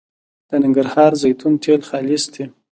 [0.49, 2.43] د ننګرهار د زیتون تېل خالص دي